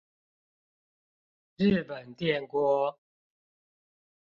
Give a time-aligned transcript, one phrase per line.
[1.59, 2.97] 日本電鍋